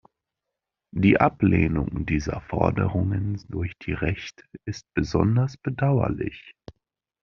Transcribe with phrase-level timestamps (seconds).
[0.95, 6.55] Die Ablehnung dieser Forderungen durch die Rechte ist besonders bedauerlich.